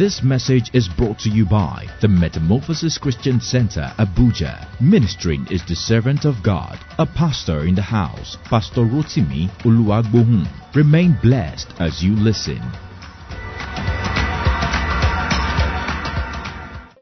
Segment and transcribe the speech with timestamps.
[0.00, 4.80] This message is brought to you by the Metamorphosis Christian Center, Abuja.
[4.80, 10.48] Ministering is the servant of God, a pastor in the house, Pastor Rotimi Oluwagbohun.
[10.74, 12.62] Remain blessed as you listen.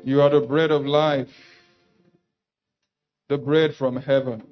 [0.02, 1.30] You are the bread of life,
[3.28, 4.42] the bread from heaven.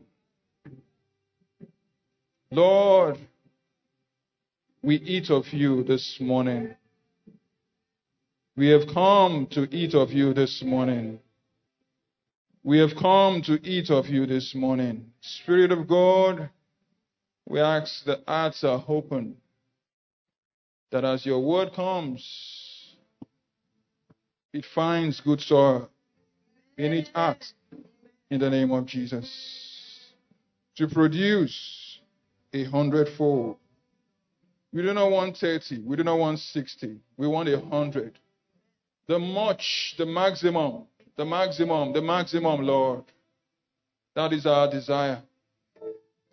[2.52, 3.18] Lord,
[4.82, 6.76] we eat of you this morning.
[8.56, 11.20] We have come to eat of you this morning.
[12.64, 15.12] We have come to eat of you this morning.
[15.20, 16.48] Spirit of God,
[17.46, 19.36] we ask that hearts are open,
[20.90, 22.96] that as your word comes,
[24.54, 25.90] it finds good soil
[26.78, 27.52] in its heart
[28.30, 30.00] in the name of Jesus
[30.76, 32.00] to produce
[32.54, 33.58] a hundredfold.
[34.72, 38.18] We do not want 30, we do not want 60, we want a hundred
[39.08, 40.84] the much, the maximum,
[41.16, 43.04] the maximum, the maximum, Lord.
[44.14, 45.22] That is our desire.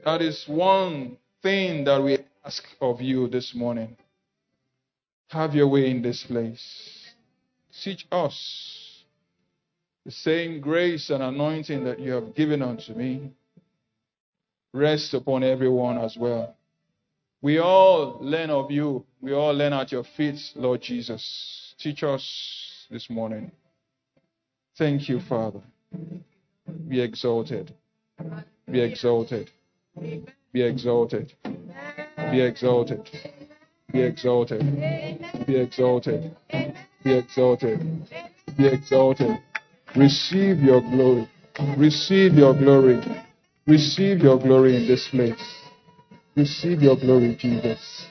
[0.03, 3.95] That is one thing that we ask of you this morning.
[5.29, 7.05] Have your way in this place.
[7.83, 9.03] Teach us
[10.05, 13.31] the same grace and anointing that you have given unto me.
[14.73, 16.55] Rest upon everyone as well.
[17.41, 19.05] We all learn of you.
[19.21, 21.75] We all learn at your feet, Lord Jesus.
[21.77, 23.51] Teach us this morning.
[24.77, 25.61] Thank you, Father.
[26.87, 27.73] Be exalted.
[28.71, 29.51] Be exalted.
[29.95, 31.33] Be exalted.
[32.31, 33.09] Be exalted.
[33.91, 34.61] Be exalted.
[35.45, 36.35] Be exalted.
[37.03, 38.07] Be exalted.
[38.57, 39.39] Be exalted.
[39.95, 41.29] Receive your glory.
[41.77, 43.01] Receive your glory.
[43.67, 45.63] Receive your glory in this place.
[46.35, 48.07] Receive your glory, Jesus.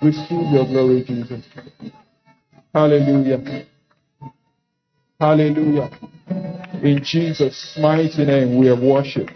[0.00, 1.44] Receive your glory, Jesus.
[2.74, 3.66] Hallelujah.
[5.22, 5.88] Hallelujah.
[6.82, 9.28] In Jesus' mighty name, we have worship.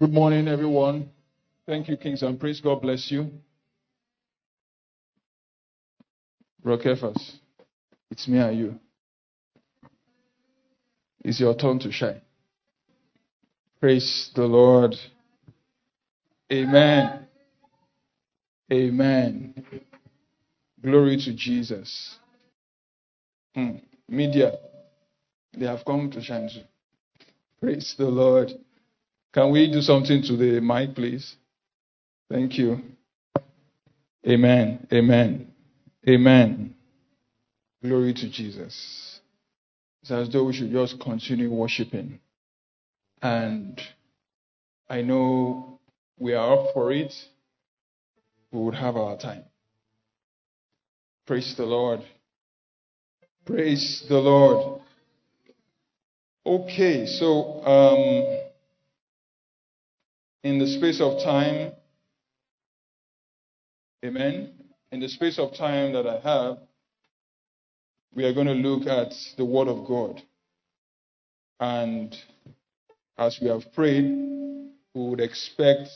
[0.00, 1.10] Good morning, everyone.
[1.64, 2.60] Thank you, Kings and Priests.
[2.60, 3.30] God bless you.
[6.64, 7.36] Rockefers,
[8.10, 8.80] it's me and you.
[11.24, 12.20] It's your turn to shine.
[13.78, 14.96] Praise the Lord.
[16.52, 17.28] Amen.
[18.72, 19.64] Amen.
[20.82, 22.18] Glory to Jesus.
[23.56, 23.76] Hmm.
[24.06, 24.52] Media,
[25.56, 26.60] they have come to too.
[27.58, 28.52] Praise the Lord.
[29.32, 31.36] Can we do something to the mic, please?
[32.30, 32.82] Thank you.
[34.28, 34.86] Amen.
[34.92, 35.48] Amen.
[36.06, 36.74] Amen.
[37.82, 39.20] Glory to Jesus.
[40.02, 42.20] It's as though we should just continue worshiping.
[43.22, 43.80] And
[44.90, 45.80] I know
[46.18, 47.14] we are up for it.
[48.52, 49.44] We would have our time.
[51.26, 52.02] Praise the Lord.
[53.46, 54.80] Praise the Lord.
[56.44, 58.40] Okay, so um,
[60.42, 61.70] in the space of time,
[64.04, 64.52] amen,
[64.90, 66.58] in the space of time that I have,
[68.12, 70.20] we are going to look at the Word of God.
[71.60, 72.16] And
[73.16, 74.06] as we have prayed,
[74.92, 75.88] we would expect,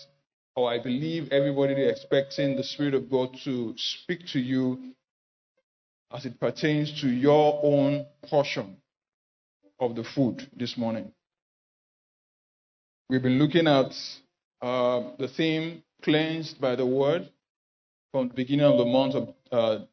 [0.55, 4.95] or I believe everybody is expecting the Spirit of God to speak to you
[6.13, 8.77] as it pertains to your own portion
[9.79, 11.13] of the food this morning.
[13.09, 13.93] We've been looking at
[14.61, 17.29] uh, the theme cleansed by the word
[18.13, 19.85] from the beginning of the month of uh,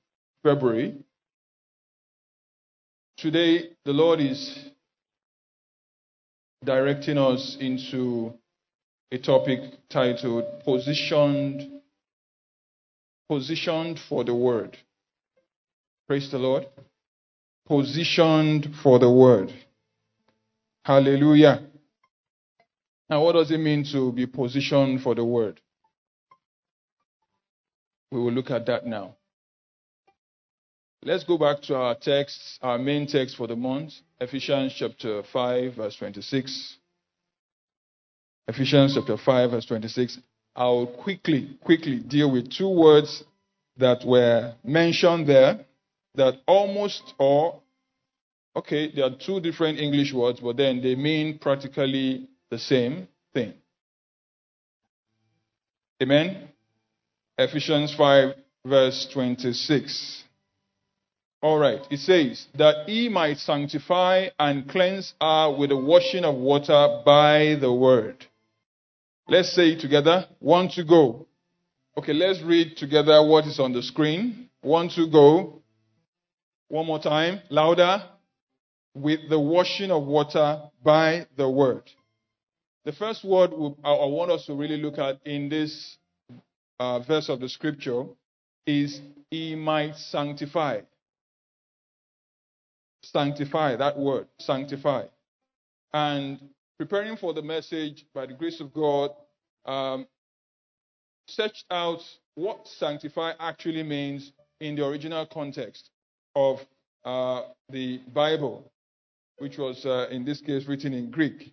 [0.44, 0.98] February.
[3.18, 4.70] Today, the Lord is
[6.64, 8.34] directing us into
[9.12, 11.82] a topic titled Positioned,
[13.30, 14.78] Positioned for the Word.
[16.08, 16.66] Praise the Lord.
[17.68, 19.54] Positioned for the Word.
[20.86, 21.64] Hallelujah.
[23.10, 25.60] Now, what does it mean to be positioned for the Word?
[28.10, 29.16] We will look at that now.
[31.04, 35.76] Let's go back to our text, our main text for the month, Ephesians chapter 5,
[35.76, 36.78] verse 26.
[38.48, 40.20] Ephesians chapter 5, verse 26.
[40.56, 43.26] I'll quickly, quickly deal with two words
[43.78, 45.67] that were mentioned there
[46.18, 47.62] that almost or
[48.56, 53.54] okay, there are two different English words, but then they mean practically the same thing.
[56.02, 56.50] Amen.
[57.38, 58.36] Ephesians 5,
[58.66, 60.24] verse 26.
[61.42, 61.82] All right.
[61.92, 67.58] It says, that he might sanctify and cleanse her with the washing of water by
[67.60, 68.26] the word.
[69.28, 70.26] Let's say together.
[70.40, 71.28] One to go.
[71.98, 74.50] Okay, let's read together what is on the screen.
[74.62, 75.62] One, to go.
[76.70, 77.42] One more time.
[77.50, 78.04] Louder.
[78.94, 81.84] With the washing of water by the word.
[82.84, 83.52] The first word
[83.84, 85.98] I want us to really look at in this
[86.80, 88.06] uh, verse of the scripture
[88.66, 89.00] is
[89.30, 90.82] he might sanctify.
[93.04, 95.06] Sanctify, that word, sanctify.
[95.94, 96.40] And
[96.78, 99.12] preparing for the message by the grace of God,
[99.66, 100.08] um,
[101.28, 102.00] searched out
[102.36, 105.92] what sanctify actually means in the original context
[106.38, 106.60] of
[107.04, 108.72] uh, the Bible,
[109.40, 111.52] which was uh, in this case written in Greek.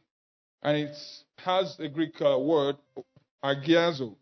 [0.62, 0.96] And it
[1.38, 2.76] has a Greek uh, word,
[3.42, 4.14] agiazo.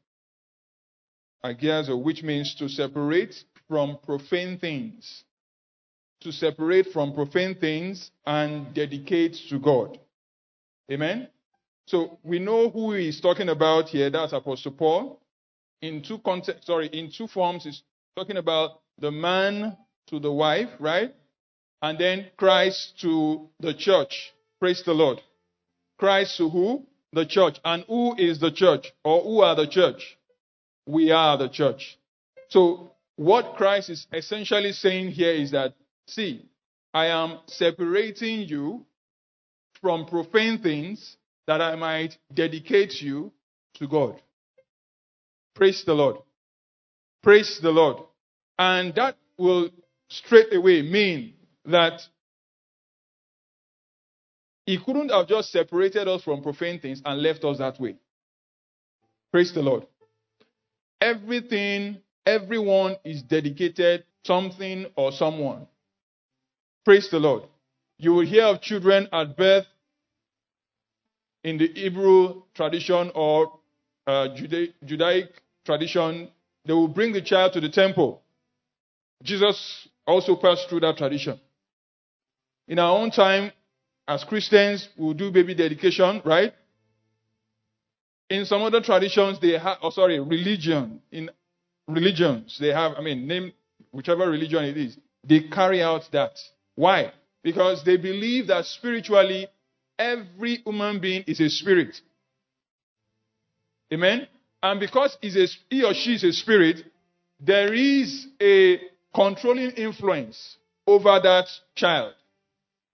[1.45, 3.35] Agiazo, which means to separate
[3.69, 5.25] from profane things.
[6.21, 9.99] To separate from profane things and dedicate to God.
[10.93, 11.29] Amen?
[11.89, 14.11] So we know who he's talking about here.
[14.11, 15.21] That's Apostle Paul.
[15.81, 17.83] In two context, sorry, in two forms, he's
[18.17, 19.77] talking about the man
[20.09, 21.15] to the wife, right?
[21.81, 24.33] And then Christ to the church.
[24.61, 25.21] Praise the Lord.
[25.99, 26.87] Christ to who?
[27.13, 27.59] The church.
[27.65, 28.93] And who is the church?
[29.05, 30.17] Or who are the church?
[30.87, 31.99] We are the church.
[32.49, 35.75] So what Christ is essentially saying here is that,
[36.07, 36.47] see,
[36.95, 38.85] I am separating you
[39.81, 41.17] from profane things
[41.47, 43.33] that I might dedicate you
[43.75, 44.21] to God.
[45.55, 46.17] Praise the Lord.
[47.23, 47.99] Praise the Lord.
[48.59, 49.71] And that will
[50.13, 52.01] straight away mean that
[54.67, 57.97] he couldn't have just separated us from profane things and left us that way.
[59.33, 59.87] Praise the Lord.
[61.01, 65.67] Everything, everyone is dedicated something or someone.
[66.85, 67.45] Praise the Lord.
[67.99, 69.67] You will hear of children at birth
[71.45, 73.59] in the Hebrew tradition or
[74.07, 74.29] uh,
[74.85, 75.31] Judaic
[75.65, 76.29] tradition.
[76.65, 78.23] They will bring the child to the temple.
[79.23, 81.39] Jesus also passed through that tradition.
[82.69, 83.53] In our own time,
[84.07, 86.53] as Christians, we'll do baby dedication, right?
[88.31, 91.01] In some other traditions, they have, oh, sorry, religion.
[91.11, 91.31] In
[91.87, 93.53] religions, they have, I mean, name
[93.91, 96.39] whichever religion it is, they carry out that.
[96.75, 97.13] Why?
[97.43, 99.49] Because they believe that spiritually,
[99.99, 102.01] every human being is a spirit.
[103.93, 104.27] Amen?
[104.63, 106.85] And because he or she is a spirit,
[107.39, 108.81] there is a
[109.15, 110.57] controlling influence
[110.87, 112.15] over that child,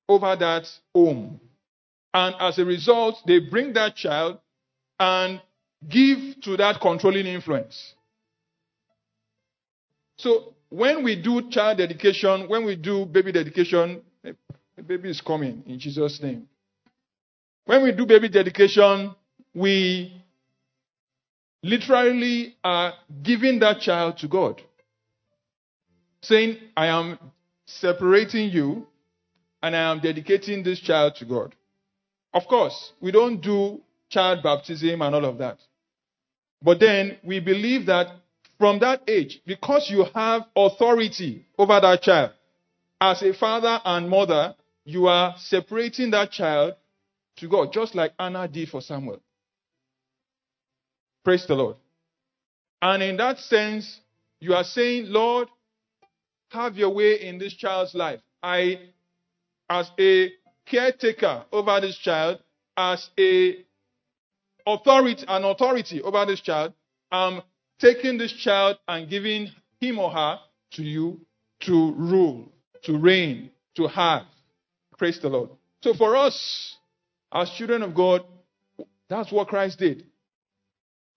[0.08, 1.40] over that home.
[2.14, 4.38] And as a result, they bring that child
[4.98, 5.40] and
[5.88, 7.94] give to that controlling influence.
[10.16, 15.62] So when we do child dedication, when we do baby dedication, the baby is coming
[15.66, 16.48] in Jesus' name.
[17.64, 19.14] When we do baby dedication,
[19.54, 20.12] we
[21.62, 24.62] literally are giving that child to God.
[26.22, 27.18] Saying, I am
[27.66, 28.86] separating you
[29.62, 31.54] and I am dedicating this child to God.
[32.34, 35.58] Of course, we don't do child baptism and all of that.
[36.62, 38.08] But then we believe that
[38.58, 42.32] from that age, because you have authority over that child,
[43.00, 46.74] as a father and mother, you are separating that child
[47.36, 49.20] to God, just like Anna did for Samuel.
[51.24, 51.76] Praise the Lord.
[52.82, 54.00] And in that sense,
[54.40, 55.48] you are saying, Lord,
[56.50, 58.20] have your way in this child's life.
[58.42, 58.80] I,
[59.68, 60.30] as a
[60.66, 62.38] caretaker over this child,
[62.76, 63.64] as a
[64.66, 66.72] authority, an authority over this child,
[67.10, 67.42] I'm
[67.80, 69.48] taking this child and giving
[69.80, 70.38] him or her
[70.72, 71.20] to you
[71.60, 72.52] to rule,
[72.84, 74.22] to reign, to have.
[74.96, 75.50] Praise the Lord.
[75.82, 76.76] So for us,
[77.32, 78.22] as children of God,
[79.08, 80.06] that's what Christ did.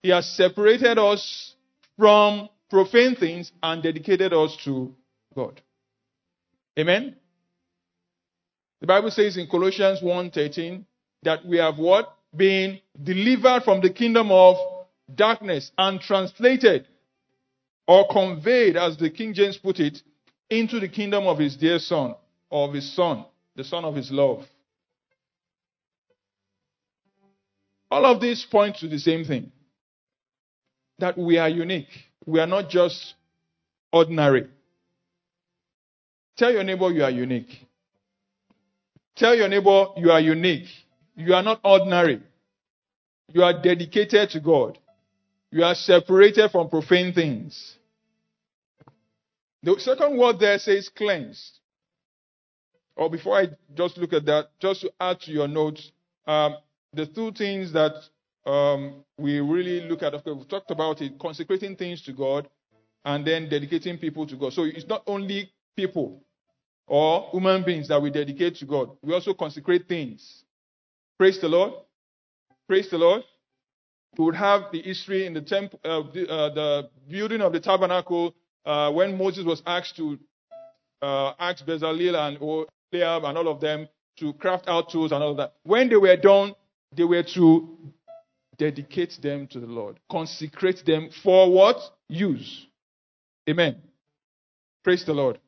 [0.02, 1.54] He has separated us
[1.98, 4.94] from profane things and dedicated us to
[5.34, 5.60] God.
[6.78, 7.16] Amen.
[8.80, 10.84] The Bible says in Colossians 1:13
[11.22, 12.14] that we have what?
[12.34, 14.56] Been delivered from the kingdom of
[15.14, 16.86] darkness and translated
[17.86, 20.02] or conveyed, as the King James put it,
[20.48, 22.14] into the kingdom of his dear son,
[22.50, 23.24] of his son,
[23.54, 24.46] the son of his love.
[27.90, 29.52] All of these point to the same thing
[30.98, 31.90] that we are unique.
[32.24, 33.14] We are not just
[33.92, 34.48] ordinary.
[36.36, 37.66] Tell your neighbor you are unique.
[39.16, 40.68] Tell your neighbor you are unique.
[41.14, 42.22] You are not ordinary.
[43.28, 44.78] You are dedicated to God.
[45.50, 47.76] You are separated from profane things.
[49.62, 51.58] The second word there says cleansed.
[52.96, 55.92] Or before I just look at that, just to add to your notes,
[56.26, 56.56] um,
[56.92, 57.92] the two things that
[58.44, 62.48] um, we really look at, okay, we've talked about it, consecrating things to God
[63.04, 64.52] and then dedicating people to God.
[64.52, 66.22] So it's not only people
[66.86, 68.90] or human beings that we dedicate to God.
[69.02, 70.44] We also consecrate things.
[71.18, 71.72] Praise the Lord.
[72.68, 73.22] Praise the Lord.
[74.18, 77.60] We would have the history in the temple, uh, the, uh, the, building of the
[77.60, 78.34] tabernacle
[78.66, 80.18] uh, when Moses was asked to
[81.00, 83.88] uh, ask Bezalel and Oholiab and all of them
[84.18, 85.54] to craft out tools and all that.
[85.64, 86.54] When they were done,
[86.94, 87.76] they were to
[88.58, 91.78] dedicate them to the Lord, consecrate them for what?
[92.08, 92.66] Use.
[93.48, 93.76] Amen.
[94.84, 95.38] Praise the Lord.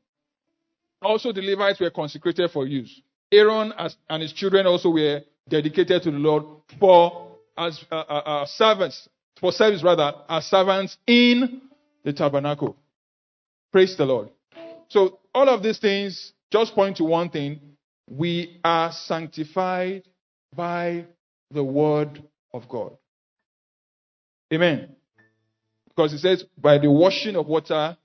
[1.04, 3.02] Also, the Levites were consecrated for use.
[3.30, 3.72] Aaron
[4.08, 6.44] and his children also were dedicated to the Lord
[6.78, 9.08] for as uh, uh, uh, servants,
[9.40, 11.62] for service rather, as servants in
[12.04, 12.76] the tabernacle.
[13.72, 14.30] Praise the Lord.
[14.88, 17.60] So all of these things just point to one thing.
[18.08, 20.04] We are sanctified
[20.54, 21.06] by
[21.50, 22.96] the word of God.
[24.52, 24.94] Amen.
[25.88, 27.96] Because it says, by the washing of water,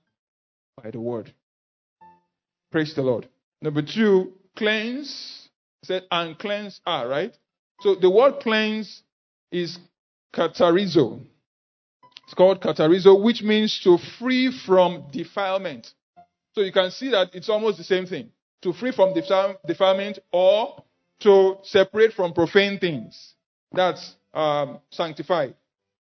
[0.82, 1.32] by the word.
[2.70, 3.28] Praise the Lord.
[3.62, 5.48] Number two, cleanse.
[5.82, 7.34] Said, and cleanse are, right?
[7.80, 9.02] So the word cleanse
[9.50, 9.78] is
[10.34, 11.20] katarizo.
[12.24, 15.92] It's called katarizo, which means to free from defilement.
[16.54, 18.30] So you can see that it's almost the same thing.
[18.62, 20.84] To free from defilement or
[21.20, 23.34] to separate from profane things.
[23.72, 25.54] That's um, sanctified.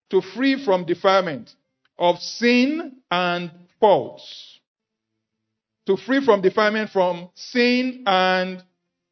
[0.09, 1.53] To free from defilement
[1.99, 4.50] of sin and faults.
[5.91, 8.63] To free from defilement from sin and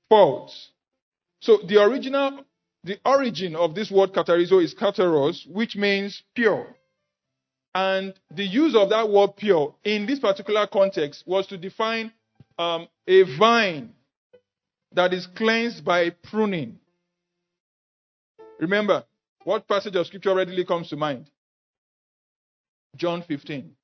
[0.08, 0.70] faults.
[1.42, 2.46] So the original,
[2.86, 6.68] the origin of this word katarizo is kataros, which means pure.
[7.76, 12.14] And the use of that word pure in this particular context was to define
[12.58, 13.92] um, a vine
[14.94, 16.80] that is cleansed by pruning.
[18.58, 19.04] Remember,
[19.44, 21.30] what passage of scripture readily comes to mind?
[22.96, 23.76] John 15.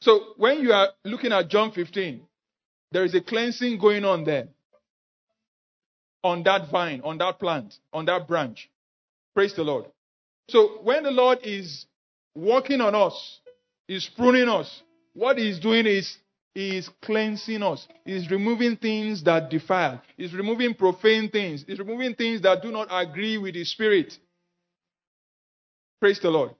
[0.00, 2.22] So when you are looking at John 15,
[2.92, 4.48] there is a cleansing going on there.
[6.22, 8.68] On that vine, on that plant, on that branch.
[9.34, 9.86] Praise the Lord.
[10.48, 11.86] So when the Lord is
[12.34, 13.40] working on us,
[13.88, 14.82] is pruning us,
[15.14, 16.18] what he's doing is
[16.56, 17.86] is cleansing us.
[18.04, 20.00] He's removing things that defile.
[20.16, 21.64] He's removing profane things.
[21.66, 24.16] He's removing things that do not agree with the Spirit.
[26.00, 26.52] Praise the Lord.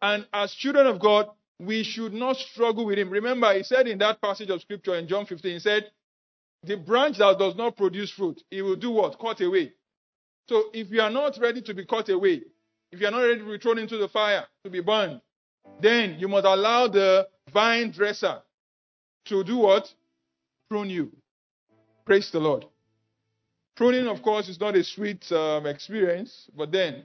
[0.00, 1.30] And as children of God,
[1.60, 3.10] we should not struggle with Him.
[3.10, 5.90] Remember, He said in that passage of Scripture in John 15, He said,
[6.62, 9.18] The branch that does not produce fruit, it will do what?
[9.18, 9.72] Cut away.
[10.48, 12.42] So if you are not ready to be cut away,
[12.92, 15.20] if you are not ready to be thrown into the fire, to be burned,
[15.80, 18.42] then you must allow the vine dresser
[19.26, 19.92] to do what?
[20.68, 21.10] Prune you.
[22.04, 22.66] Praise the Lord.
[23.76, 27.02] Pruning, of course, is not a sweet um, experience, but then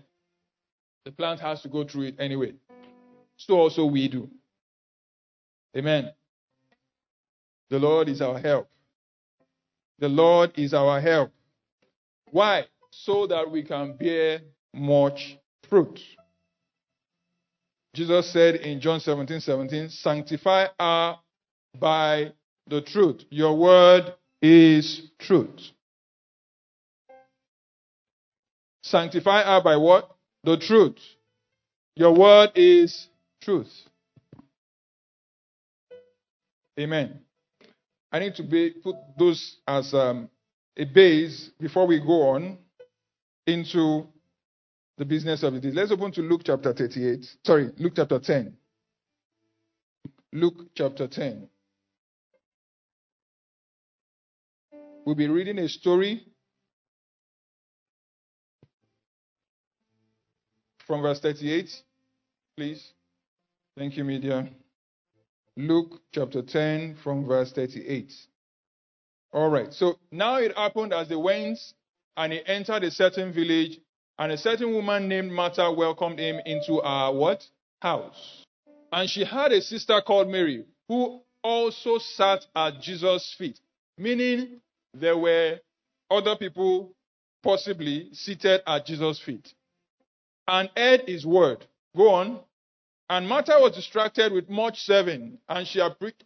[1.06, 2.54] the plant has to go through it anyway.
[3.38, 4.30] So also we do.
[5.78, 6.12] Amen.
[7.70, 8.70] The Lord is our help.
[10.00, 11.32] The Lord is our help.
[12.32, 12.66] Why?
[12.92, 14.42] So that we can bear
[14.74, 15.38] much
[15.70, 16.00] fruit.
[17.94, 21.20] Jesus said in John 17 17, Sanctify our
[21.78, 22.32] by
[22.68, 23.24] the truth.
[23.30, 25.72] Your word is truth.
[28.84, 30.10] Sanctify her by what?
[30.44, 30.98] The truth.
[31.96, 33.08] Your word is
[33.42, 33.89] truth.
[36.80, 37.20] Amen.
[38.12, 40.30] I need to be, put those as um,
[40.78, 42.58] a base before we go on
[43.46, 44.08] into
[44.98, 45.66] the business of it.
[45.66, 47.26] Let's open to Luke chapter 38.
[47.46, 48.54] Sorry, Luke chapter 10.
[50.34, 51.50] Luke chapter 10.
[55.06, 56.24] We'll be reading a story
[60.86, 61.70] from verse 38,
[62.56, 62.94] please.
[63.78, 64.48] Thank you, media.
[65.58, 68.14] Luke chapter 10 from verse 38.
[69.34, 69.74] All right.
[69.74, 71.60] So now it happened as they went
[72.18, 73.80] and he entered a certain village
[74.18, 77.46] and a certain woman named Martha welcomed him into our what?
[77.82, 78.46] House.
[78.92, 83.60] And she had a sister called Mary who also sat at Jesus' feet,
[83.98, 84.60] meaning
[84.94, 85.60] there were
[86.10, 86.94] other people
[87.44, 89.54] possibly seated at Jesus' feet
[90.48, 91.66] and heard his word.
[91.96, 92.40] Go on.
[93.10, 95.82] And Martha was distracted with much serving, and she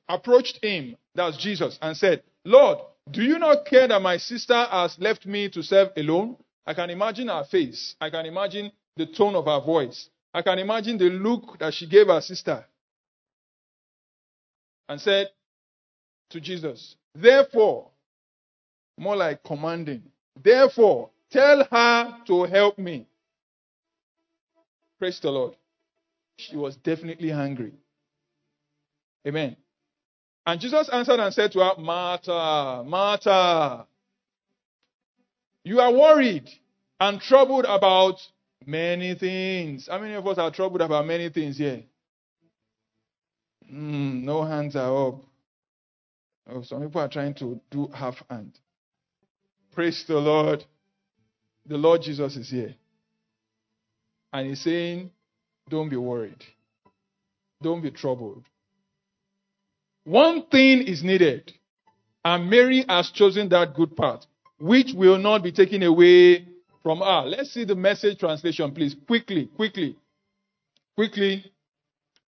[0.10, 4.98] approached him, that's Jesus, and said, Lord, do you not care that my sister has
[5.00, 6.36] left me to serve alone?
[6.66, 7.96] I can imagine her face.
[8.02, 10.10] I can imagine the tone of her voice.
[10.34, 12.66] I can imagine the look that she gave her sister.
[14.90, 15.28] And said
[16.32, 17.92] to Jesus, Therefore,
[18.98, 20.04] more like commanding.
[20.42, 23.08] Therefore, tell her to help me.
[25.00, 25.56] Praise the Lord.
[26.38, 27.74] She was definitely hungry.
[29.28, 29.56] Amen.
[30.46, 33.88] And Jesus answered and said to her, Martha, Martha,
[35.64, 36.50] you are worried
[37.00, 38.16] and troubled about
[38.66, 39.88] many things.
[39.90, 41.84] How many of us are troubled about many things here?
[43.72, 45.22] Mm, no hands are up.
[46.50, 48.60] Oh, some people are trying to do half hand.
[49.74, 50.66] Praise the Lord.
[51.66, 52.76] The Lord Jesus is here.
[54.34, 55.12] And he's saying,
[55.70, 56.44] Don't be worried.
[57.62, 58.44] Don't be troubled.
[60.04, 61.54] One thing is needed.
[62.26, 64.26] And Mary has chosen that good part,
[64.60, 66.48] which will not be taken away
[66.82, 67.24] from her.
[67.26, 68.96] Let's see the message translation, please.
[69.08, 69.98] Quickly, quickly,
[70.96, 71.52] quickly.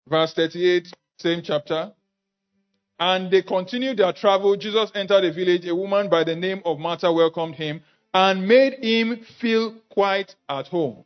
[0.08, 1.92] Verse 38, same chapter.
[3.00, 4.56] And they continued their travel.
[4.56, 5.66] Jesus entered a village.
[5.68, 7.82] A woman by the name of Martha welcomed him
[8.14, 11.04] and made him feel quite at home.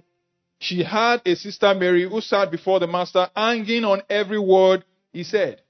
[0.60, 4.84] She had a sister Mary who sat before the master, hanging on every word
[5.14, 5.62] he said.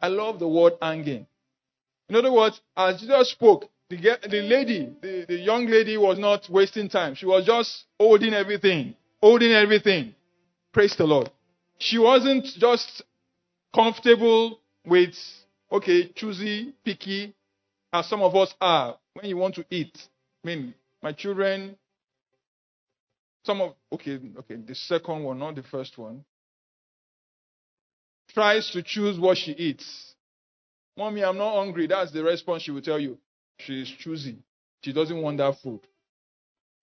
[0.00, 1.26] I love the word hanging.
[2.08, 6.48] In other words, as Jesus spoke, the, the lady, the, the young lady was not
[6.48, 7.14] wasting time.
[7.14, 10.14] She was just holding everything, holding everything.
[10.72, 11.30] Praise the Lord.
[11.78, 13.02] She wasn't just
[13.74, 15.14] comfortable with,
[15.70, 17.34] okay, choosy, picky,
[17.92, 19.96] as some of us are when you want to eat.
[20.44, 21.76] I mean, my children,
[23.46, 26.24] some of, okay, okay, the second one, not the first one,
[28.34, 30.14] tries to choose what she eats.
[30.96, 31.86] Mommy, I'm not hungry.
[31.86, 33.18] That's the response she will tell you.
[33.58, 34.42] She's choosing.
[34.82, 35.80] She doesn't want that food.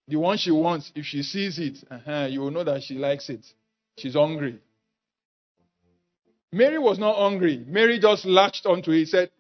[0.08, 3.29] The one she wants, if she sees it, uh-huh, you will know that she likes
[3.29, 3.46] it.
[3.98, 4.60] She's hungry.
[6.51, 7.63] Mary was not hungry.
[7.67, 9.32] Mary just latched onto it, said,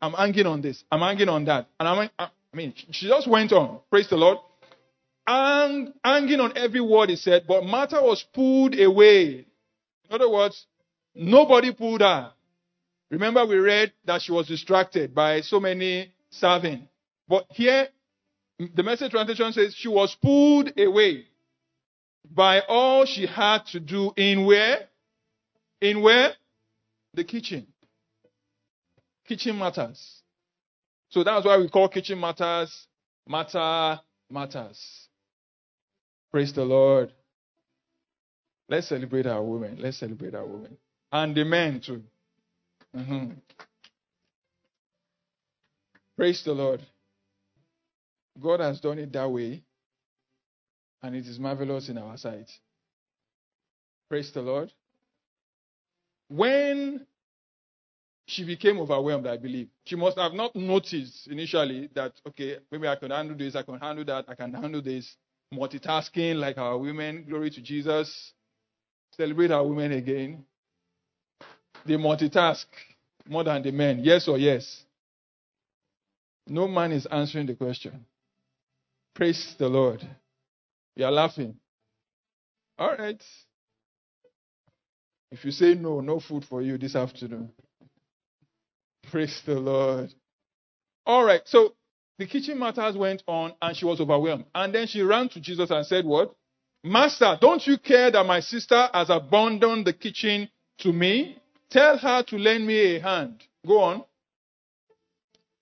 [0.00, 0.82] I'm hanging on this.
[0.90, 1.68] I'm hanging on that.
[1.78, 3.80] And I'm, I mean, she just went on.
[3.90, 4.38] Praise the Lord.
[5.26, 9.46] And hanging on every word he said, but Martha was pulled away.
[10.08, 10.66] In other words,
[11.14, 12.32] nobody pulled her.
[13.10, 16.88] Remember, we read that she was distracted by so many serving.
[17.28, 17.88] But here,
[18.58, 21.26] the message translation says she was pulled away
[22.28, 24.88] by all she had to do in where?
[25.80, 26.32] In where?
[27.14, 27.66] The kitchen.
[29.26, 30.22] Kitchen matters.
[31.08, 32.86] So that's why we call kitchen matters
[33.28, 34.99] matter matters.
[36.30, 37.12] Praise the Lord.
[38.68, 39.78] Let's celebrate our women.
[39.80, 40.76] Let's celebrate our women.
[41.10, 42.04] And the men too.
[42.96, 43.32] Mm-hmm.
[46.16, 46.80] Praise the Lord.
[48.40, 49.62] God has done it that way,
[51.02, 52.50] and it is marvelous in our sight.
[54.08, 54.72] Praise the Lord.
[56.28, 57.06] When
[58.26, 62.96] she became overwhelmed, I believe, she must have not noticed initially that, okay, maybe I
[62.96, 65.16] can handle this, I can handle that, I can handle this.
[65.54, 67.24] Multitasking like our women.
[67.28, 68.32] Glory to Jesus.
[69.16, 70.44] Celebrate our women again.
[71.84, 72.66] They multitask
[73.28, 74.00] more than the men.
[74.02, 74.84] Yes or yes?
[76.46, 78.04] No man is answering the question.
[79.14, 80.06] Praise the Lord.
[80.96, 81.56] You are laughing.
[82.78, 83.22] All right.
[85.30, 87.50] If you say no, no food for you this afternoon.
[89.10, 90.12] Praise the Lord.
[91.06, 91.42] All right.
[91.46, 91.74] So
[92.20, 94.44] the kitchen matters went on and she was overwhelmed.
[94.54, 96.34] And then she ran to Jesus and said, What?
[96.84, 101.38] Master, don't you care that my sister has abandoned the kitchen to me?
[101.70, 103.42] Tell her to lend me a hand.
[103.66, 104.04] Go on.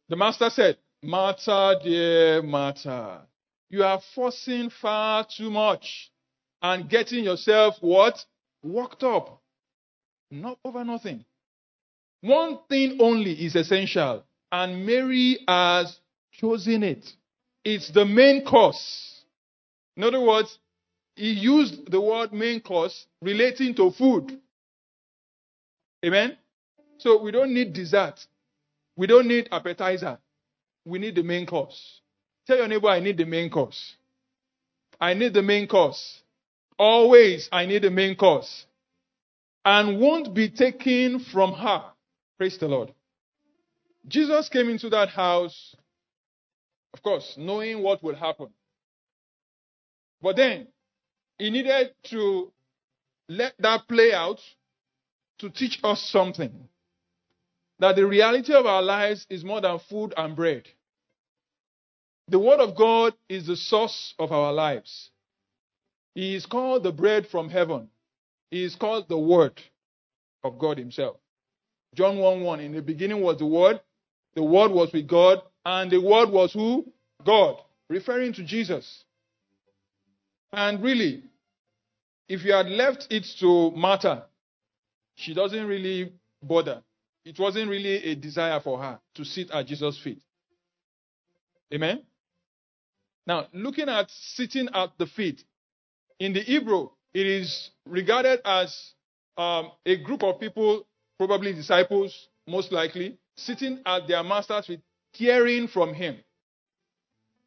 [0.08, 3.22] The master said, Martha, dear Martha,
[3.70, 6.10] you are forcing far too much
[6.60, 8.18] and getting yourself what?
[8.64, 9.40] Worked up.
[10.32, 11.24] Not over nothing.
[12.20, 16.00] One thing only is essential, and Mary has
[16.38, 17.06] chosen it.
[17.64, 19.22] It's the main course.
[19.96, 20.58] In other words,
[21.16, 24.38] he used the word main course relating to food.
[26.04, 26.36] Amen?
[26.98, 28.24] So we don't need dessert.
[28.96, 30.18] We don't need appetizer.
[30.84, 32.00] We need the main course.
[32.46, 33.96] Tell your neighbor, I need the main course.
[35.00, 36.22] I need the main course.
[36.78, 38.64] Always, I need the main course.
[39.64, 41.84] And won't be taken from her.
[42.38, 42.92] Praise the Lord.
[44.06, 45.74] Jesus came into that house,
[46.94, 48.48] of course, knowing what would happen.
[50.20, 50.68] But then,
[51.38, 52.52] he needed to
[53.28, 54.40] let that play out
[55.38, 56.68] to teach us something
[57.78, 60.64] that the reality of our lives is more than food and bread.
[62.28, 65.10] The Word of God is the source of our lives.
[66.14, 67.88] He is called the bread from heaven.
[68.50, 69.60] He is called the Word
[70.42, 71.16] of God Himself.
[71.94, 72.60] John 1 1.
[72.60, 73.80] In the beginning was the Word.
[74.34, 75.42] The Word was with God.
[75.64, 76.86] And the Word was who?
[77.24, 77.56] God.
[77.88, 79.04] Referring to Jesus.
[80.52, 81.22] And really,
[82.28, 84.26] if you had left it to Martha,
[85.16, 86.82] she doesn't really bother
[87.28, 90.22] it wasn't really a desire for her to sit at Jesus' feet.
[91.74, 92.02] Amen?
[93.26, 95.44] Now, looking at sitting at the feet,
[96.18, 98.92] in the Hebrew, it is regarded as
[99.36, 100.86] um, a group of people,
[101.18, 104.80] probably disciples, most likely, sitting at their master's feet,
[105.12, 106.16] hearing from him.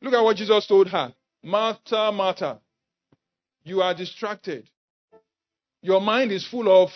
[0.02, 2.60] Look at what Jesus told her Martha, Martha,
[3.64, 4.70] you are distracted.
[5.82, 6.90] Your mind is full of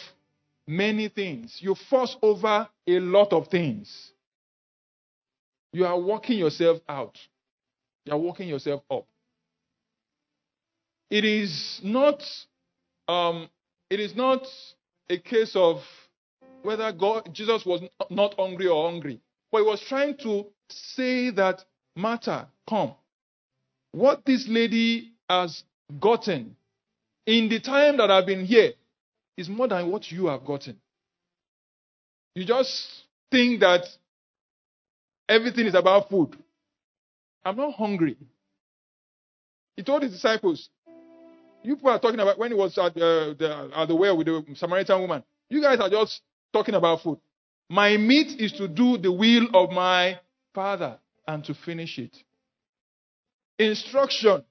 [0.68, 1.58] many things.
[1.60, 4.12] You fuss over a lot of things.
[5.74, 7.18] You are working yourself out.
[8.06, 9.06] You are working yourself up.
[11.10, 12.24] It is not
[13.08, 13.50] um,
[13.90, 14.48] it is not
[15.10, 15.82] a case of
[16.64, 21.64] whether God Jesus was not hungry or hungry, but he was trying to say that
[21.96, 22.94] matter, come.
[23.92, 25.64] What this lady has
[26.00, 26.56] gotten
[27.26, 28.74] in the time that I've been here
[29.38, 30.78] is more than what you have gotten.
[32.36, 33.86] You just think that
[35.28, 36.36] everything is about food.
[37.44, 38.18] I'm not hungry.
[39.78, 40.70] He told his disciples,
[41.64, 44.28] You people are talking about when he was at, uh, the, at the well with
[44.28, 45.24] the Samaritan woman.
[45.50, 46.22] You guys are just
[46.54, 47.20] talking about food.
[47.70, 50.20] My meat is to do the will of my
[50.56, 52.18] Father and to finish it.
[53.60, 54.44] Instruction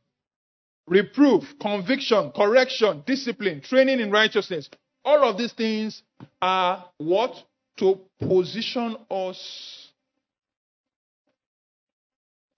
[0.86, 4.68] reproof, conviction, correction, discipline, training in righteousness.
[5.04, 6.02] All of these things
[6.40, 7.34] are what?
[7.78, 9.88] To position us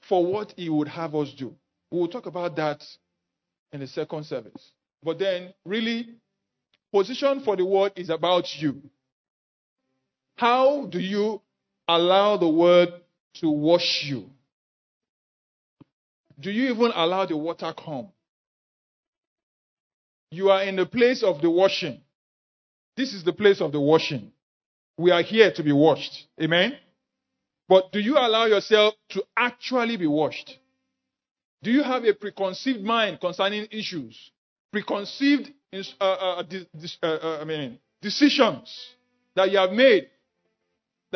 [0.03, 1.55] for what He would have us do.
[1.91, 2.85] We will talk about that
[3.73, 4.73] in the second service.
[5.03, 6.17] But then, really,
[6.93, 8.83] position for the word is about you.
[10.37, 11.41] How do you
[11.89, 12.91] allow the word
[13.41, 14.31] to wash you?
[16.39, 18.09] Do you even allow the water come?
[20.31, 22.01] You are in the place of the washing.
[22.97, 24.33] This is the place of the washing.
[24.99, 26.27] We are here to be washed.
[26.41, 26.77] Amen?
[27.69, 30.59] But do you allow yourself to actually be washed?
[31.63, 34.31] Do you have a preconceived mind concerning issues?
[34.73, 36.43] Preconceived uh, uh,
[37.03, 38.95] uh, uh, I mean, decisions
[39.35, 40.09] that you have made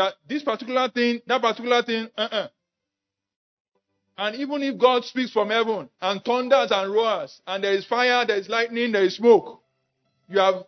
[0.00, 2.48] that this particular thing, that particular thing, uh-uh.
[4.16, 8.24] And even if God speaks from heaven and thunders and roars, and there is fire,
[8.26, 9.60] there is lightning, there is smoke,
[10.26, 10.64] you have,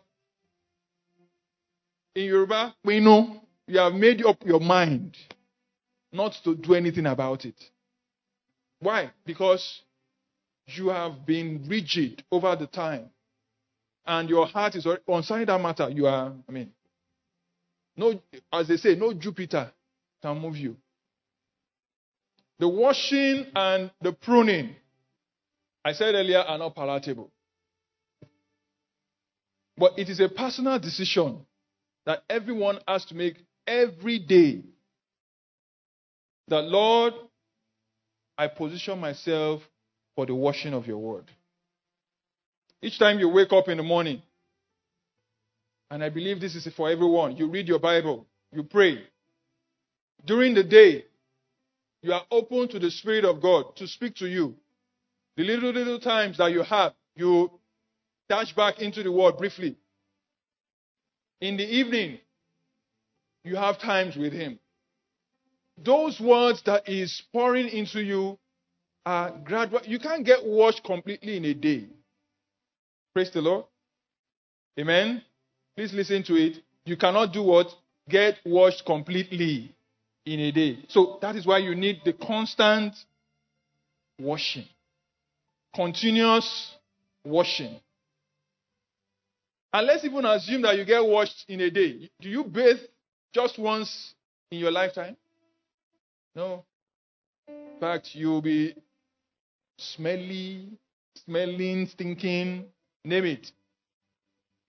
[2.13, 5.17] in Yoruba, we know, you have made up your mind
[6.11, 7.59] not to do anything about it.
[8.79, 9.09] Why?
[9.25, 9.81] Because
[10.67, 13.09] you have been rigid over the time.
[14.05, 15.89] And your heart is concerning that matter.
[15.89, 16.69] You are, I mean,
[17.95, 18.19] no,
[18.51, 19.71] as they say, no Jupiter
[20.21, 20.75] can move you.
[22.59, 24.75] The washing and the pruning,
[25.83, 27.31] I said earlier, are not palatable.
[29.77, 31.45] But it is a personal decision
[32.05, 34.61] that everyone has to make every day.
[36.47, 37.13] That, Lord,
[38.37, 39.61] I position myself
[40.15, 41.25] for the washing of your word.
[42.81, 44.21] Each time you wake up in the morning,
[45.93, 49.03] and I believe this is for everyone, you read your Bible, you pray.
[50.25, 51.05] During the day,
[52.01, 54.55] you are open to the Spirit of God to speak to you.
[55.37, 57.51] The little, little times that you have, you
[58.27, 59.77] dash back into the Word briefly.
[61.41, 62.17] In the evening,
[63.43, 64.57] you have times with Him.
[65.77, 68.39] Those words that is pouring into you
[69.05, 69.81] are gradual.
[69.85, 71.85] You can't get washed completely in a day.
[73.13, 73.65] Praise the Lord.
[74.79, 75.21] Amen.
[75.75, 76.57] Please listen to it.
[76.85, 77.67] You cannot do what?
[78.09, 79.73] Get washed completely
[80.25, 80.79] in a day.
[80.89, 82.93] So that is why you need the constant
[84.19, 84.65] washing,
[85.73, 86.75] continuous
[87.25, 87.79] washing.
[89.71, 92.09] And let's even assume that you get washed in a day.
[92.21, 92.77] Do you bathe
[93.33, 94.13] just once
[94.51, 95.17] in your lifetime?
[96.35, 96.63] No.
[97.47, 98.75] In fact, you'll be
[99.77, 100.69] smelly,
[101.25, 102.65] smelling, stinking,
[103.03, 103.51] name it.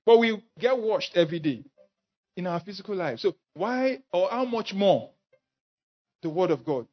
[0.07, 1.64] But we get washed every day
[2.37, 3.21] in our physical life.
[3.21, 5.11] So why or how much more
[6.25, 6.87] the Word of God.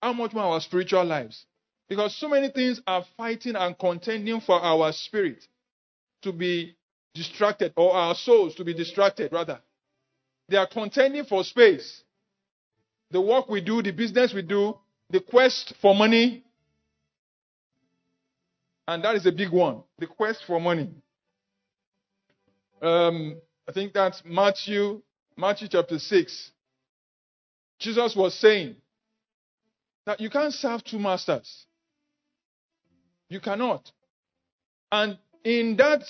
[0.00, 1.44] How much more our spiritual lives?
[1.88, 5.44] Because so many things are fighting and contending for our spirit
[6.22, 6.76] to be
[7.14, 9.60] distracted, or our souls to be distracted, rather.
[10.48, 12.02] They are contending for space.
[13.10, 14.76] The work we do, the business we do,
[15.10, 16.43] the quest for money.
[18.86, 20.90] And that is a big one the quest for money.
[22.82, 23.36] Um,
[23.68, 25.00] I think that's Matthew
[25.36, 26.50] Matthew chapter 6,
[27.78, 28.76] Jesus was saying
[30.06, 31.66] that you can't serve two masters.
[33.28, 33.90] You cannot.
[34.92, 36.04] And in that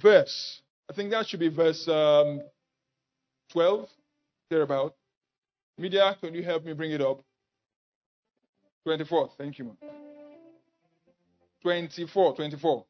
[0.00, 2.42] verse, I think that should be verse um,
[3.52, 3.88] 12,
[4.48, 4.94] thereabout.
[5.76, 7.20] Media, can you help me bring it up?
[8.84, 9.30] 24.
[9.36, 9.99] Thank you, man.
[11.62, 12.84] 24, 24.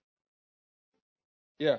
[1.58, 1.76] Yeah.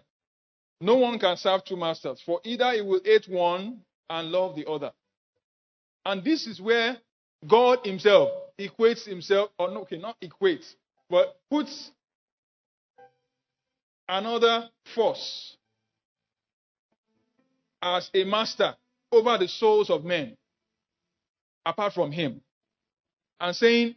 [0.79, 4.67] No one can serve two masters, for either he will hate one and love the
[4.67, 4.91] other.
[6.05, 6.97] And this is where
[7.47, 10.73] God Himself equates Himself, or no, okay, not equates,
[11.09, 11.91] but puts
[14.07, 15.55] another force
[17.81, 18.75] as a master
[19.11, 20.37] over the souls of men
[21.65, 22.41] apart from Him.
[23.39, 23.95] And saying,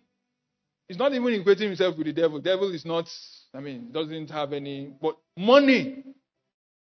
[0.88, 2.40] He's not even equating Himself with the devil.
[2.40, 3.09] Devil is not,
[3.55, 6.05] I mean, doesn't have any, but money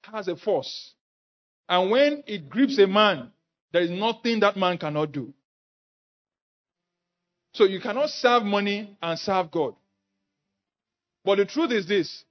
[0.05, 0.95] has a force.
[1.69, 3.31] And when it grips a man,
[3.73, 5.33] there is nothing that man cannot do.
[7.55, 9.75] So you cannot serve money and serve God.
[11.25, 12.25] But the truth is this: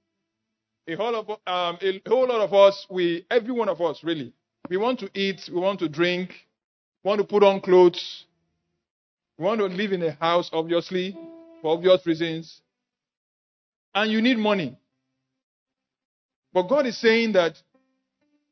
[0.88, 4.32] a whole, of, um, a whole lot of us, we, every one of us, really,
[4.68, 6.30] we want to eat, we want to drink,
[7.02, 8.24] we want to put on clothes,
[9.38, 11.16] we want to live in a house, obviously,
[11.62, 12.60] for obvious reasons,
[13.94, 14.76] and you need money.
[16.52, 17.56] But God is saying that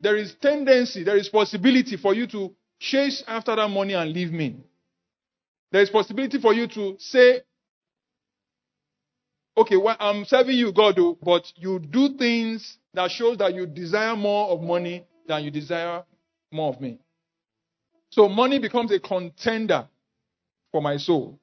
[0.01, 4.33] there is tendency, there is possibility for you to chase after that money and leave
[4.33, 4.57] me.
[5.73, 7.43] There is possibility for you to say,
[9.57, 13.67] okay, well, I'm serving you, God, oh, but you do things that shows that you
[13.67, 16.05] desire more of money than you desire
[16.51, 16.99] more of me.
[18.11, 19.89] So money becomes a contender
[20.73, 21.40] for my soul.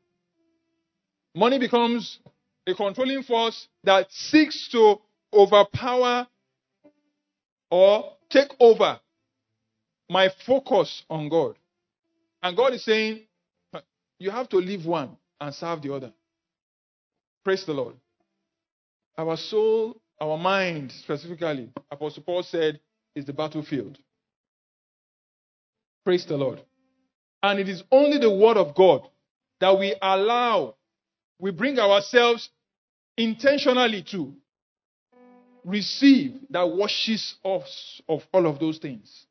[1.37, 2.17] Money becomes
[2.65, 4.99] a controlling force that seeks to
[5.31, 6.25] overpower
[7.69, 8.99] or take over
[10.09, 11.55] my focus on God.
[12.41, 13.19] And God is saying,
[14.17, 16.11] you have to leave one and serve the other.
[17.43, 17.93] Praise the Lord.
[19.15, 22.79] Our soul, our mind specifically, Apostle Paul said,
[23.13, 23.99] is the battlefield.
[26.03, 26.63] Praise the Lord.
[27.43, 29.07] And it is only the Word of God
[29.59, 30.76] that we allow,
[31.39, 32.49] we bring ourselves
[33.17, 34.33] intentionally to
[35.63, 39.25] receive that washes us of all of those things,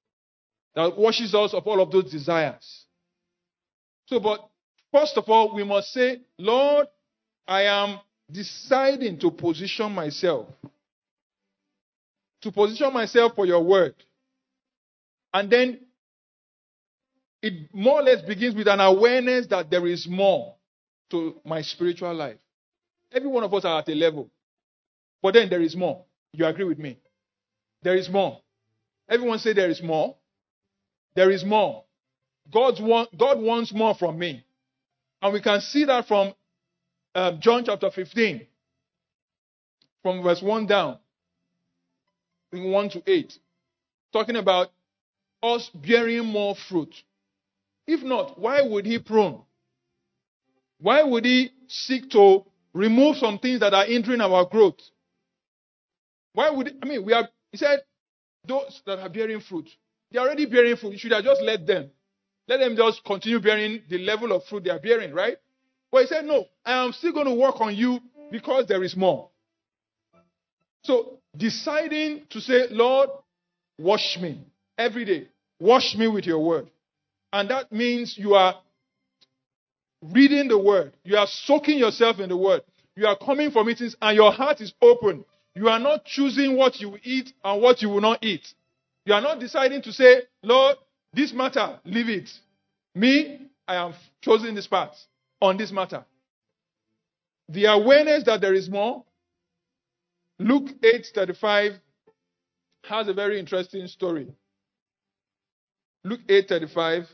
[0.74, 2.84] that washes us of all of those desires.
[4.06, 4.46] So, but
[4.92, 6.86] first of all, we must say, Lord,
[7.48, 10.48] I am deciding to position myself,
[12.42, 13.94] to position myself for your word.
[15.32, 15.80] And then
[17.42, 20.55] it more or less begins with an awareness that there is more
[21.10, 22.38] to my spiritual life.
[23.12, 24.30] Every one of us are at a level,
[25.22, 26.04] but then there is more.
[26.32, 26.98] You agree with me?
[27.82, 28.40] There is more.
[29.08, 30.16] Everyone say there is more.
[31.14, 31.84] There is more.
[32.52, 34.44] God's want, God wants more from me.
[35.22, 36.34] And we can see that from
[37.14, 38.46] um, John chapter 15,
[40.02, 40.98] from verse 1 down,
[42.52, 43.38] in 1 to 8,
[44.12, 44.68] talking about
[45.42, 46.94] us bearing more fruit.
[47.86, 49.40] If not, why would he prune?
[50.78, 54.78] Why would he seek to remove some things that are hindering our growth?
[56.32, 57.80] Why would, I mean, we are, he said,
[58.46, 59.68] those that are bearing fruit,
[60.10, 60.92] they're already bearing fruit.
[60.92, 61.90] You should have just let them.
[62.48, 65.36] Let them just continue bearing the level of fruit they are bearing, right?
[65.90, 67.98] But he said, no, I am still going to work on you
[68.30, 69.30] because there is more.
[70.84, 73.08] So deciding to say, Lord,
[73.78, 74.46] wash me
[74.78, 75.28] every day.
[75.58, 76.70] Wash me with your word.
[77.32, 78.54] And that means you are
[80.12, 80.96] reading the word.
[81.04, 82.62] You are soaking yourself in the word.
[82.96, 85.24] You are coming for meetings and your heart is open.
[85.54, 88.46] You are not choosing what you eat and what you will not eat.
[89.04, 90.76] You are not deciding to say, Lord,
[91.12, 92.30] this matter, leave it.
[92.94, 94.96] Me, I am choosing this path
[95.40, 96.04] on this matter.
[97.48, 99.04] The awareness that there is more.
[100.38, 101.78] Luke 8:35
[102.84, 104.28] has a very interesting story.
[106.04, 107.06] Luke 8:35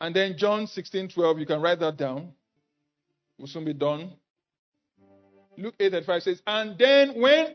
[0.00, 2.32] and then John 16:12 you can write that down.
[3.38, 4.12] We'll soon be done.
[5.56, 7.54] Luke 8 and 5 says, And then when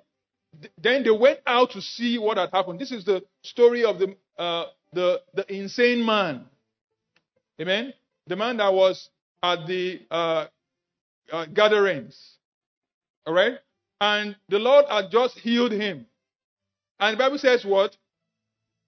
[0.82, 2.80] then they went out to see what had happened.
[2.80, 6.46] This is the story of the uh, the, the insane man.
[7.60, 7.94] Amen.
[8.28, 9.10] The man that was
[9.44, 10.46] at the uh,
[11.32, 12.38] uh, Gadarenes.
[13.26, 13.56] All right.
[14.00, 16.06] And the Lord had just healed him.
[17.00, 17.98] And the Bible says what?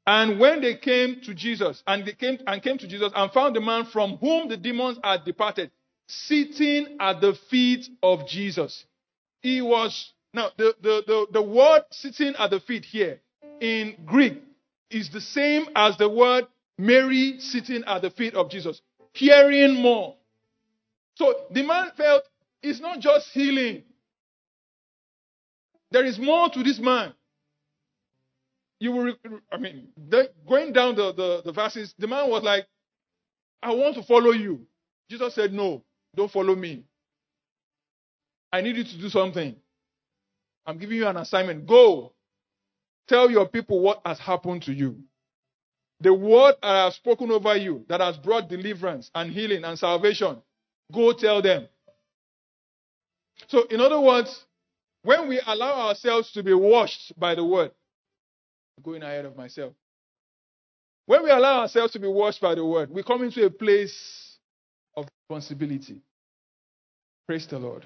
[0.07, 3.57] And when they came to Jesus, and they came and came to Jesus and found
[3.57, 5.69] the man from whom the demons had departed,
[6.07, 8.85] sitting at the feet of Jesus.
[9.41, 13.19] He was, now, the, the, the, the word sitting at the feet here
[13.59, 14.41] in Greek
[14.89, 18.81] is the same as the word Mary sitting at the feet of Jesus,
[19.13, 20.15] hearing more.
[21.15, 22.23] So the man felt
[22.63, 23.83] it's not just healing.
[25.91, 27.13] There is more to this man.
[28.79, 29.13] You will,
[29.51, 32.67] I mean, the, going down the, the, the verses, the man was like,
[33.61, 34.67] I want to follow you.
[35.09, 35.83] Jesus said, No,
[36.15, 36.85] don't follow me.
[38.51, 39.55] I need you to do something.
[40.65, 41.67] I'm giving you an assignment.
[41.67, 42.13] Go.
[43.07, 44.99] Tell your people what has happened to you.
[46.01, 50.37] The word I have spoken over you that has brought deliverance and healing and salvation.
[50.93, 51.67] Go tell them.
[53.47, 54.45] So, in other words,
[55.03, 57.71] when we allow ourselves to be washed by the word,
[58.83, 59.73] going ahead of myself.
[61.05, 64.37] When we allow ourselves to be washed by the word, we come into a place
[64.95, 66.01] of responsibility.
[67.25, 67.85] Praise the Lord.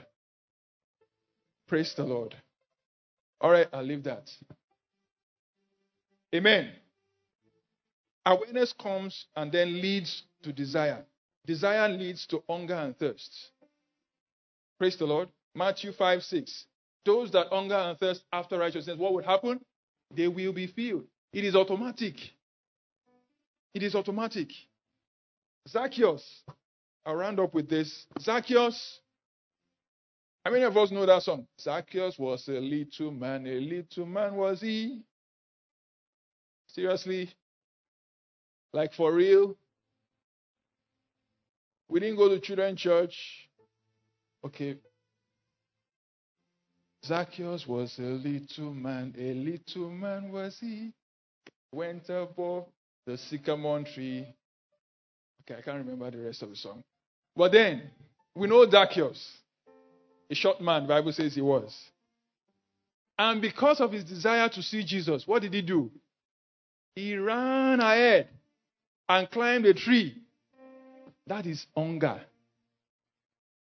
[1.67, 2.35] Praise the Lord.
[3.39, 4.29] All right, I'll leave that.
[6.33, 6.71] Amen.
[8.25, 11.03] Awareness comes and then leads to desire.
[11.45, 13.51] Desire leads to hunger and thirst.
[14.77, 15.29] Praise the Lord.
[15.55, 16.65] Matthew 5 6.
[17.05, 19.59] Those that hunger and thirst after righteousness, what would happen?
[20.15, 21.05] They will be filled.
[21.33, 22.15] It is automatic.
[23.73, 24.49] It is automatic.
[25.67, 26.43] Zacchaeus,
[27.05, 28.05] I'll round up with this.
[28.19, 28.99] Zacchaeus,
[30.43, 31.47] how many of us know that song?
[31.59, 35.03] Zacchaeus was a little man, a little man was he.
[36.67, 37.29] Seriously?
[38.73, 39.55] Like for real?
[41.87, 43.49] We didn't go to children's church.
[44.45, 44.77] Okay.
[47.05, 50.91] Zacchaeus was a little man, a little man was he.
[51.73, 52.65] Went above
[53.07, 54.27] the sycamore tree.
[55.41, 56.83] Okay, I can't remember the rest of the song.
[57.35, 57.89] But then,
[58.35, 59.37] we know Zacchaeus,
[60.29, 61.73] a short man, Bible says he was.
[63.17, 65.91] And because of his desire to see Jesus, what did he do?
[66.95, 68.27] He ran ahead
[69.07, 70.17] and climbed a tree.
[71.27, 72.21] That is hunger.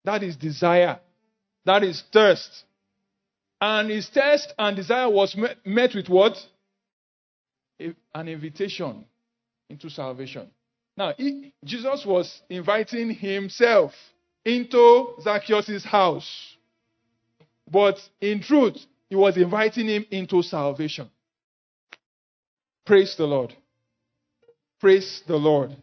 [0.04, 0.98] That is desire.
[1.64, 2.64] That is thirst.
[3.60, 6.36] And his thirst and desire was met, with what?
[8.14, 9.04] An invitation
[9.68, 10.50] into salvation.
[10.96, 13.92] Now, he, Jesus was inviting himself
[14.44, 16.56] into Zacchaeus' house.
[17.70, 21.10] But in truth, he was inviting him into salvation.
[22.86, 23.54] Praise the Lord.
[24.80, 25.76] Praise the Lord.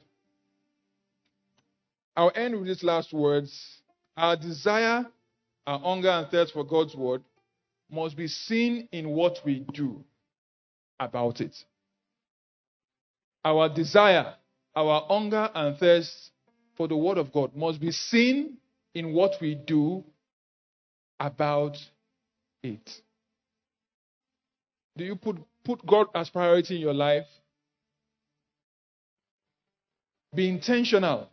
[2.16, 3.80] I'll end with these last words.
[4.18, 5.06] Our desire,
[5.68, 7.22] our hunger and thirst for God's word
[7.90, 10.04] must be seen in what we do
[11.00, 11.56] about it.
[13.44, 14.34] Our desire,
[14.76, 16.32] our hunger and thirst
[16.76, 18.58] for the word of God must be seen
[18.94, 20.04] in what we do
[21.20, 21.78] about
[22.64, 23.02] it.
[24.98, 27.26] Do you put, put God as priority in your life?
[30.34, 31.30] Be intentional.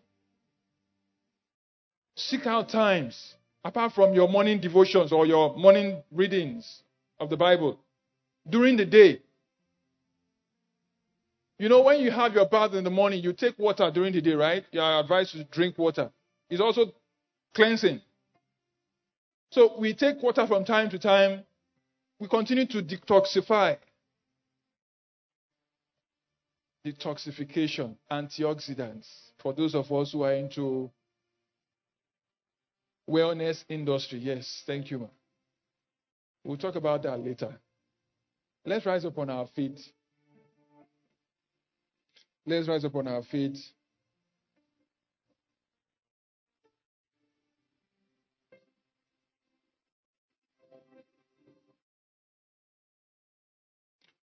[2.16, 3.34] Seek out times
[3.64, 6.82] apart from your morning devotions or your morning readings
[7.18, 7.78] of the Bible
[8.48, 9.20] during the day.
[11.58, 14.20] You know, when you have your bath in the morning, you take water during the
[14.20, 14.64] day, right?
[14.72, 16.10] You are advised to drink water.
[16.50, 16.92] It's also
[17.54, 18.00] cleansing.
[19.50, 21.44] So we take water from time to time.
[22.18, 23.78] We continue to detoxify.
[26.84, 29.06] Detoxification, antioxidants.
[29.38, 30.90] For those of us who are into
[33.08, 34.18] wellness industry.
[34.18, 35.06] Yes, thank you, ma.
[36.44, 37.54] We'll talk about that later.
[38.66, 39.80] Let's rise up on our feet.
[42.46, 43.58] Let's rise up on our feet.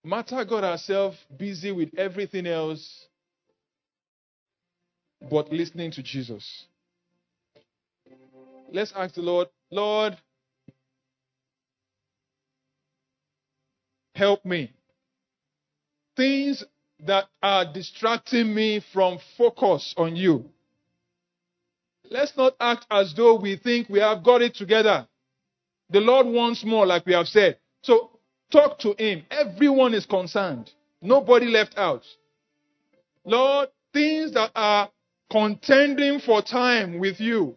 [0.03, 3.05] Martha got herself busy with everything else
[5.29, 6.65] but listening to Jesus.
[8.71, 10.17] Let's ask the Lord, Lord,
[14.15, 14.73] help me.
[16.15, 16.63] Things
[17.05, 20.49] that are distracting me from focus on you.
[22.11, 25.07] Let's not act as though we think we have got it together.
[25.89, 27.57] The Lord wants more, like we have said.
[27.83, 28.19] So
[28.51, 29.23] talk to Him.
[29.31, 32.03] Everyone is concerned, nobody left out.
[33.25, 34.89] Lord, things that are
[35.31, 37.55] contending for time with you,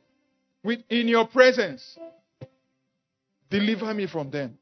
[0.62, 1.98] with, in your presence,
[3.50, 4.58] deliver me from them.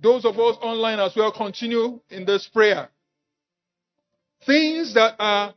[0.00, 2.88] Those of us online as well continue in this prayer.
[4.44, 5.54] Things that are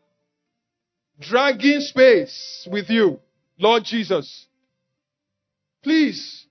[1.19, 3.19] dragging space with you,
[3.59, 4.45] Lord Jesus,
[5.83, 6.45] please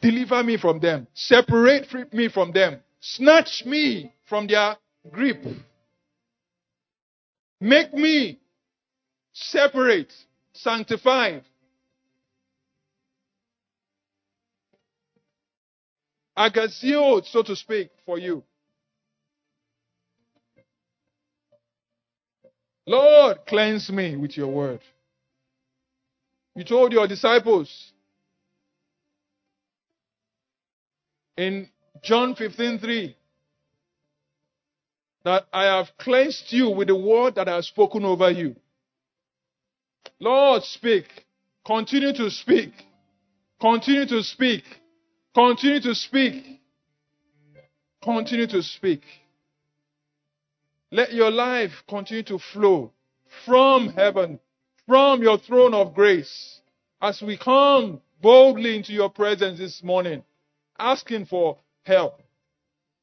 [0.00, 1.06] deliver me from them.
[1.12, 2.80] Separate me from them.
[3.00, 4.76] Snatch me from their
[5.10, 5.44] grip.
[7.60, 8.38] Make me
[9.38, 10.12] separate,
[10.52, 11.44] sanctified.
[16.38, 18.44] hagiazo, so to speak, for you.
[22.86, 24.80] Lord, cleanse me with your word.
[26.54, 27.92] You told your disciples
[31.36, 31.68] in
[32.02, 33.14] John 15:3
[35.24, 38.56] that I have cleansed you with the word that I have spoken over you.
[40.20, 41.06] Lord, speak.
[41.64, 42.72] Continue to speak.
[43.60, 44.64] Continue to speak.
[45.34, 46.60] Continue to speak.
[48.02, 49.02] Continue to speak.
[50.90, 52.92] Let your life continue to flow
[53.44, 54.40] from heaven,
[54.86, 56.60] from your throne of grace,
[57.02, 60.24] as we come boldly into your presence this morning,
[60.78, 62.22] asking for help.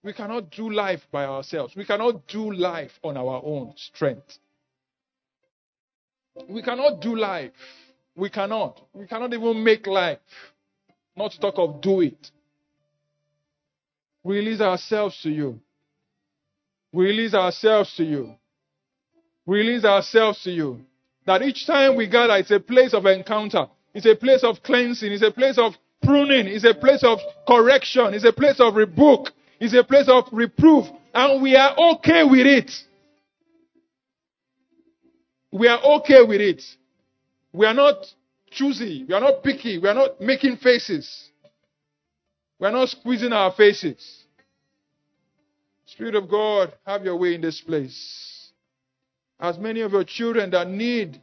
[0.03, 1.76] We cannot do life by ourselves.
[1.76, 4.39] We cannot do life on our own strength.
[6.50, 7.52] We cannot do life.
[8.16, 8.82] We cannot.
[8.94, 10.20] We cannot even make life.
[11.16, 12.32] Not to talk of do it.
[14.24, 15.60] We release ourselves to you.
[16.92, 18.36] We release ourselves to you.
[19.46, 20.82] We release ourselves to you.
[21.26, 23.68] That each time we gather, it's a place of encounter.
[23.94, 25.12] It's a place of cleansing.
[25.12, 26.48] It's a place of pruning.
[26.48, 28.14] It's a place of correction.
[28.14, 29.32] It's a place of rebuke.
[29.60, 30.86] It's a place of reproof.
[31.14, 32.72] And we are okay with it.
[35.56, 36.62] We are okay with it.
[37.53, 38.06] We are not
[38.51, 39.06] choosy.
[39.08, 39.78] We are not picky.
[39.78, 41.30] We are not making faces.
[42.60, 44.26] We are not squeezing our faces.
[45.86, 48.51] Spirit of God, have your way in this place.
[49.39, 51.22] As many of your children that need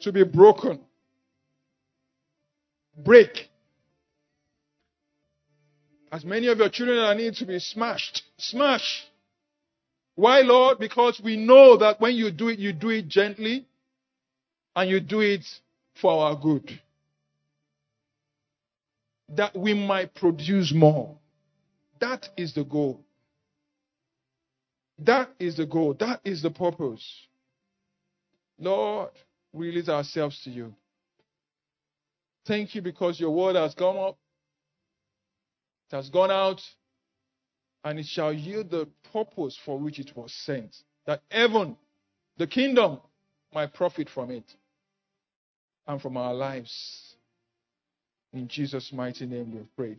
[0.00, 0.80] to be broken,
[2.96, 3.50] break.
[6.10, 9.09] As many of your children that need to be smashed, smash.
[10.20, 10.78] Why, Lord?
[10.78, 13.66] Because we know that when you do it, you do it gently
[14.76, 15.46] and you do it
[15.94, 16.78] for our good.
[19.30, 21.16] That we might produce more.
[22.00, 23.02] That is the goal.
[24.98, 25.94] That is the goal.
[25.94, 27.26] That is the purpose.
[28.58, 29.12] Lord,
[29.54, 30.74] we release ourselves to you.
[32.44, 34.18] Thank you because your word has gone up,
[35.90, 36.60] it has gone out,
[37.84, 40.76] and it shall yield the purpose for which it was sent.
[41.06, 41.76] That heaven,
[42.36, 43.00] the kingdom,
[43.54, 44.44] might profit from it
[45.86, 47.16] and from our lives.
[48.32, 49.98] In Jesus' mighty name we have prayed.